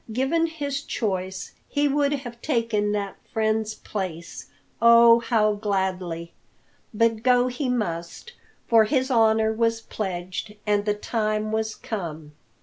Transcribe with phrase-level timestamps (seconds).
[0.11, 4.47] Given his choice, he would have taken that friend's place
[4.81, 6.33] oh, how gladly!
[6.91, 8.33] But go he must,
[8.67, 12.31] for his honour was pledged, and the time was come!